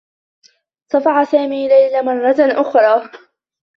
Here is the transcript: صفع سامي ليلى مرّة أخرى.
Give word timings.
صفع 0.91 1.23
سامي 1.23 1.67
ليلى 1.67 2.01
مرّة 2.01 2.35
أخرى. 2.61 3.09